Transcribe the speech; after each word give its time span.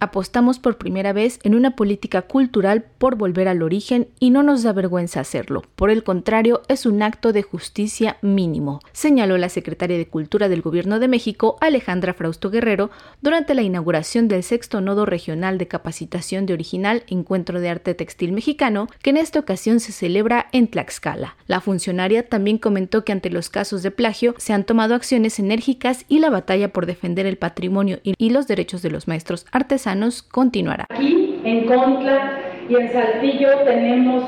Apostamos 0.00 0.60
por 0.60 0.78
primera 0.78 1.12
vez 1.12 1.40
en 1.42 1.56
una 1.56 1.74
política 1.74 2.22
cultural 2.22 2.84
por 2.98 3.16
volver 3.16 3.48
al 3.48 3.62
origen 3.62 4.08
y 4.20 4.30
no 4.30 4.44
nos 4.44 4.62
da 4.62 4.72
vergüenza 4.72 5.18
hacerlo. 5.18 5.64
Por 5.74 5.90
el 5.90 6.04
contrario, 6.04 6.62
es 6.68 6.86
un 6.86 7.02
acto 7.02 7.32
de 7.32 7.42
justicia 7.42 8.16
mínimo, 8.22 8.80
señaló 8.92 9.36
la 9.38 9.48
secretaria 9.48 9.98
de 9.98 10.06
Cultura 10.06 10.48
del 10.48 10.62
Gobierno 10.62 11.00
de 11.00 11.08
México, 11.08 11.56
Alejandra 11.60 12.14
Frausto 12.14 12.48
Guerrero, 12.48 12.90
durante 13.22 13.54
la 13.54 13.62
inauguración 13.62 14.28
del 14.28 14.44
sexto 14.44 14.80
nodo 14.80 15.04
regional 15.04 15.58
de 15.58 15.66
capacitación 15.66 16.46
de 16.46 16.52
original 16.52 17.02
Encuentro 17.08 17.60
de 17.60 17.68
Arte 17.68 17.94
Textil 17.94 18.32
Mexicano, 18.32 18.86
que 19.02 19.10
en 19.10 19.16
esta 19.16 19.40
ocasión 19.40 19.80
se 19.80 19.90
celebra 19.90 20.46
en 20.52 20.68
Tlaxcala. 20.68 21.36
La 21.48 21.60
funcionaria 21.60 22.28
también 22.28 22.58
comentó 22.58 23.04
que 23.04 23.10
ante 23.10 23.30
los 23.30 23.50
casos 23.50 23.82
de 23.82 23.90
plagio 23.90 24.36
se 24.38 24.52
han 24.52 24.62
tomado 24.62 24.94
acciones 24.94 25.40
enérgicas 25.40 26.04
y 26.06 26.20
la 26.20 26.30
batalla 26.30 26.72
por 26.72 26.86
defender 26.86 27.26
el 27.26 27.36
patrimonio 27.36 27.98
y 28.04 28.30
los 28.30 28.46
derechos 28.46 28.80
de 28.82 28.90
los 28.90 29.08
maestros 29.08 29.44
artesanos 29.50 29.87
continuará. 30.22 30.86
Aquí 30.90 31.40
en 31.44 31.66
Contla 31.66 32.38
y 32.68 32.74
en 32.76 32.92
Saltillo 32.92 33.48
tenemos 33.64 34.22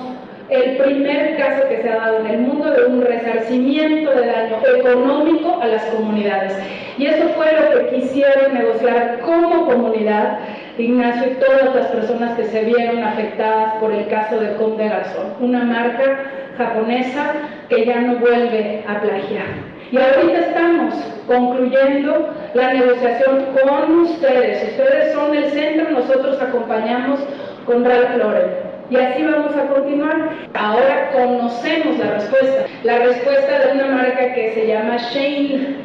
el 0.49 0.79
primer 0.79 1.37
caso 1.37 1.69
que 1.69 1.83
se 1.83 1.89
ha 1.89 1.97
dado 1.97 2.21
en 2.21 2.27
el 2.27 2.39
mundo 2.39 2.71
de 2.71 2.87
un 2.87 3.03
resarcimiento 3.03 4.11
de 4.11 4.27
daño 4.27 4.57
económico 4.79 5.61
a 5.61 5.67
las 5.67 5.85
comunidades. 5.87 6.55
Y 6.99 7.07
eso 7.07 7.29
fue 7.37 7.47
lo 7.53 7.91
que 7.91 8.01
quisieron 8.01 8.55
negociar 8.55 9.21
como 9.21 9.67
comunidad 9.67 10.39
Ignacio 10.79 11.33
y 11.33 11.35
todas 11.35 11.75
las 11.75 11.87
personas 11.89 12.37
que 12.37 12.45
se 12.47 12.65
vieron 12.65 13.03
afectadas 13.03 13.75
por 13.75 13.93
el 13.93 14.07
caso 14.09 14.41
de 14.41 14.55
Conde 14.55 14.89
Garzón, 14.89 15.35
una 15.41 15.65
marca 15.65 16.25
japonesa 16.57 17.33
que 17.69 17.85
ya 17.85 18.01
no 18.01 18.17
vuelve 18.19 18.85
a 18.87 19.01
plagiar. 19.01 19.47
Y 19.93 19.99
ahorita 19.99 20.39
estamos 20.39 20.95
concluyendo 21.27 22.33
la 22.55 22.73
negociación 22.73 23.47
con 23.61 24.01
ustedes. 24.01 24.71
Ustedes 24.71 25.00
nosotros 26.11 26.43
acompañamos 26.43 27.21
con 27.67 27.85
Ralph 27.85 28.17
Lauren. 28.17 28.51
Y 28.91 28.97
así 28.97 29.23
vamos 29.23 29.55
a 29.55 29.69
continuar. 29.69 30.31
Ahora 30.55 31.11
conocemos 31.13 31.99
la 31.99 32.15
respuesta. 32.15 32.67
La 32.83 32.99
respuesta 32.99 33.59
de 33.61 33.73
una 33.75 33.87
marca 33.87 34.35
que 34.35 34.53
se 34.55 34.67
llama 34.67 34.97
Shane, 34.97 35.77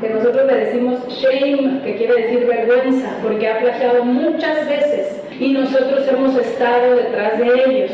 que 0.00 0.08
nosotros 0.08 0.46
le 0.46 0.54
decimos 0.54 1.00
shame, 1.08 1.82
que 1.82 1.96
quiere 1.96 2.22
decir 2.22 2.46
vergüenza, 2.46 3.08
porque 3.24 3.48
ha 3.48 3.58
plagiado 3.58 4.04
muchas 4.04 4.68
veces 4.68 5.20
y 5.40 5.52
nosotros 5.52 6.06
hemos 6.08 6.36
estado 6.36 6.94
detrás 6.94 7.38
de 7.38 7.46
ellos. 7.46 7.90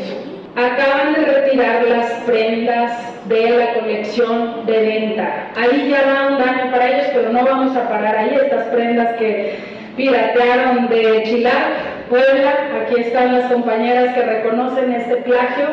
Acaban 0.55 1.13
de 1.13 1.25
retirar 1.25 1.87
las 1.87 2.11
prendas 2.25 2.91
de 3.27 3.49
la 3.49 3.73
colección 3.73 4.65
de 4.67 4.79
venta. 4.79 5.51
Ahí 5.55 5.89
ya 5.89 6.01
va 6.05 6.35
un 6.35 6.37
daño 6.37 6.71
para 6.71 6.89
ellos, 6.89 7.07
pero 7.13 7.29
no 7.31 7.43
vamos 7.43 7.75
a 7.75 7.89
parar 7.89 8.15
ahí. 8.15 8.35
Estas 8.35 8.67
prendas 8.67 9.15
que 9.17 9.78
piratearon 9.95 10.87
de 10.89 11.23
Chilac, 11.23 12.07
Puebla, 12.09 12.53
aquí 12.81 13.01
están 13.01 13.37
las 13.37 13.51
compañeras 13.51 14.15
que 14.15 14.21
reconocen 14.23 14.93
este 14.93 15.17
plagio 15.17 15.67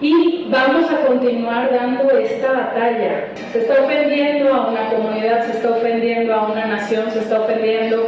y 0.00 0.46
vamos 0.50 0.90
a 0.90 1.06
continuar 1.06 1.70
dando 1.70 2.10
esta 2.18 2.52
batalla. 2.52 3.26
Se 3.52 3.60
está 3.60 3.82
ofendiendo 3.82 4.52
a 4.54 4.68
una 4.68 4.88
comunidad, 4.90 5.44
se 5.46 5.52
está 5.52 5.70
ofendiendo 5.70 6.34
a 6.34 6.50
una 6.50 6.66
nación, 6.66 7.10
se 7.10 7.20
está 7.20 7.40
ofendiendo 7.42 8.06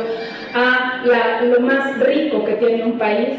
a 0.55 1.03
lo 1.45 1.61
más 1.61 1.99
rico 2.01 2.45
que 2.45 2.55
tiene 2.55 2.85
un 2.85 2.99
país 2.99 3.39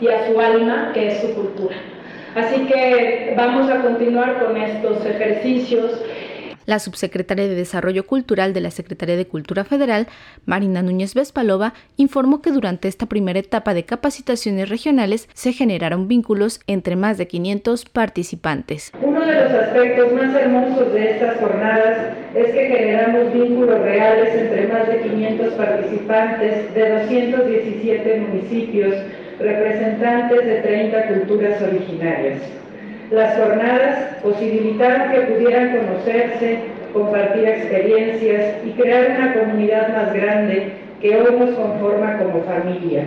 y 0.00 0.08
a 0.08 0.26
su 0.26 0.40
alma, 0.40 0.90
que 0.92 1.08
es 1.08 1.20
su 1.20 1.34
cultura. 1.34 1.76
Así 2.34 2.66
que 2.66 3.32
vamos 3.36 3.70
a 3.70 3.80
continuar 3.80 4.44
con 4.44 4.56
estos 4.56 5.06
ejercicios. 5.06 6.02
La 6.66 6.78
subsecretaria 6.78 7.46
de 7.46 7.54
Desarrollo 7.54 8.06
Cultural 8.06 8.52
de 8.54 8.60
la 8.60 8.70
Secretaría 8.70 9.16
de 9.16 9.26
Cultura 9.26 9.64
Federal, 9.64 10.06
Marina 10.46 10.82
Núñez 10.82 11.14
Vespalova, 11.14 11.74
informó 11.96 12.40
que 12.40 12.50
durante 12.52 12.88
esta 12.88 13.06
primera 13.06 13.38
etapa 13.38 13.74
de 13.74 13.84
capacitaciones 13.84 14.68
regionales 14.68 15.28
se 15.34 15.52
generaron 15.52 16.08
vínculos 16.08 16.60
entre 16.66 16.96
más 16.96 17.18
de 17.18 17.26
500 17.26 17.84
participantes. 17.86 18.92
Uno 19.02 19.20
de 19.20 19.34
los 19.34 19.52
aspectos 19.52 20.12
más 20.12 20.34
hermosos 20.34 20.92
de 20.92 21.10
estas 21.10 21.38
jornadas 21.38 22.16
es 22.34 22.46
que 22.46 22.66
generamos 22.66 23.32
vínculos 23.32 23.78
reales 23.80 24.34
entre 24.34 24.66
más 24.68 24.88
de 24.88 25.02
500 25.02 25.54
participantes 25.54 26.74
de 26.74 26.88
217 27.00 28.20
municipios 28.20 28.94
representantes 29.38 30.46
de 30.46 30.60
30 30.62 31.08
culturas 31.08 31.62
originarias. 31.62 32.63
Las 33.10 33.36
jornadas 33.36 34.16
posibilitaron 34.22 35.12
que 35.12 35.20
pudieran 35.20 35.76
conocerse, 35.76 36.58
compartir 36.92 37.46
experiencias 37.46 38.56
y 38.64 38.70
crear 38.70 39.16
una 39.18 39.34
comunidad 39.34 39.88
más 39.88 40.14
grande 40.14 40.72
que 41.00 41.16
hoy 41.16 41.38
nos 41.38 41.50
conforma 41.50 42.18
como 42.18 42.42
familia 42.44 43.06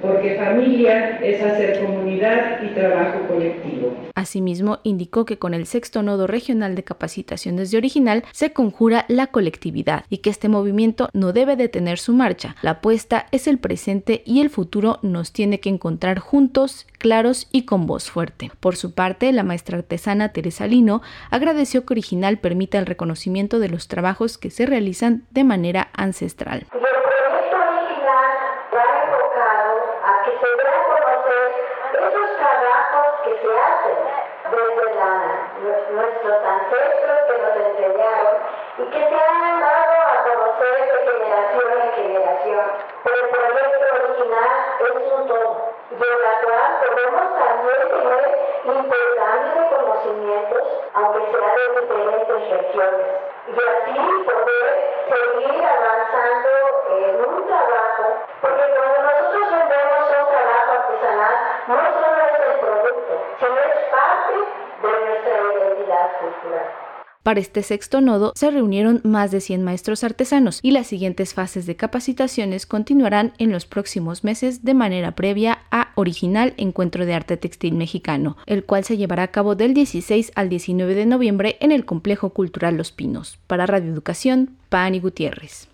porque 0.00 0.36
familia 0.36 1.18
es 1.18 1.42
hacer 1.42 1.84
comunidad 1.84 2.62
y 2.62 2.74
trabajo 2.74 3.26
colectivo. 3.28 3.94
Asimismo, 4.14 4.78
indicó 4.82 5.24
que 5.24 5.38
con 5.38 5.54
el 5.54 5.66
sexto 5.66 6.02
nodo 6.02 6.26
regional 6.26 6.74
de 6.74 6.84
capacitaciones 6.84 7.70
de 7.70 7.78
original 7.78 8.24
se 8.32 8.52
conjura 8.52 9.04
la 9.08 9.28
colectividad 9.28 10.04
y 10.08 10.18
que 10.18 10.30
este 10.30 10.48
movimiento 10.48 11.08
no 11.12 11.32
debe 11.32 11.56
detener 11.56 11.98
su 11.98 12.12
marcha. 12.12 12.56
La 12.62 12.72
apuesta 12.72 13.26
es 13.30 13.46
el 13.46 13.58
presente 13.58 14.22
y 14.24 14.40
el 14.40 14.50
futuro 14.50 14.98
nos 15.02 15.32
tiene 15.32 15.60
que 15.60 15.68
encontrar 15.68 16.18
juntos, 16.18 16.86
claros 16.98 17.48
y 17.52 17.62
con 17.62 17.86
voz 17.86 18.10
fuerte. 18.10 18.50
Por 18.60 18.76
su 18.76 18.94
parte, 18.94 19.32
la 19.32 19.42
maestra 19.42 19.78
artesana 19.78 20.30
Teresa 20.30 20.66
Lino 20.66 21.02
agradeció 21.30 21.84
que 21.84 21.94
Original 21.94 22.38
permita 22.38 22.78
el 22.78 22.86
reconocimiento 22.86 23.58
de 23.58 23.68
los 23.68 23.88
trabajos 23.88 24.38
que 24.38 24.50
se 24.50 24.66
realizan 24.66 25.24
de 25.30 25.44
manera 25.44 25.88
ancestral. 25.92 26.66
Nuestros 35.90 36.44
ancestros 36.44 37.18
que 37.26 37.38
nos 37.38 37.56
enseñaron 37.56 38.36
y 38.78 38.84
que 38.90 38.98
se 38.98 39.16
han 39.16 39.60
dado 39.60 39.96
a 40.02 40.24
conocer 40.24 40.76
de 40.92 40.98
generación 41.10 41.68
en 41.82 41.92
generación. 41.92 42.64
Pero 43.04 43.16
el 43.16 43.28
proyecto 43.30 43.86
original 44.04 44.50
es 44.80 45.12
un 45.12 45.28
todo, 45.28 45.74
de 45.90 46.10
la 46.22 46.32
cual 46.42 46.70
podemos 46.84 47.26
también 47.38 47.80
tener 47.88 48.26
intercambios 48.64 49.54
de 49.54 49.76
conocimientos, 49.76 50.62
aunque 50.94 51.20
sea 51.32 51.54
de 51.56 51.80
diferentes 51.80 52.50
regiones, 52.50 53.06
y 53.46 53.52
así 53.52 54.24
poder 54.24 54.68
seguir 55.08 55.64
avanzando 55.64 56.50
en 56.90 57.25
para 67.26 67.40
este 67.40 67.64
sexto 67.64 68.00
nodo 68.00 68.32
se 68.36 68.52
reunieron 68.52 69.00
más 69.02 69.32
de 69.32 69.40
100 69.40 69.64
maestros 69.64 70.04
artesanos 70.04 70.60
y 70.62 70.70
las 70.70 70.86
siguientes 70.86 71.34
fases 71.34 71.66
de 71.66 71.74
capacitaciones 71.74 72.66
continuarán 72.66 73.32
en 73.38 73.50
los 73.50 73.66
próximos 73.66 74.22
meses 74.22 74.64
de 74.64 74.74
manera 74.74 75.16
previa 75.16 75.58
a 75.72 75.90
Original 75.96 76.54
Encuentro 76.56 77.04
de 77.04 77.14
Arte 77.14 77.36
Textil 77.36 77.74
Mexicano, 77.74 78.36
el 78.46 78.62
cual 78.62 78.84
se 78.84 78.96
llevará 78.96 79.24
a 79.24 79.32
cabo 79.32 79.56
del 79.56 79.74
16 79.74 80.30
al 80.36 80.48
19 80.48 80.94
de 80.94 81.06
noviembre 81.06 81.56
en 81.58 81.72
el 81.72 81.84
Complejo 81.84 82.30
Cultural 82.30 82.76
Los 82.76 82.92
Pinos. 82.92 83.40
Para 83.48 83.66
Radio 83.66 83.90
Educación, 83.92 84.50
Pani 84.68 85.00
Gutiérrez. 85.00 85.66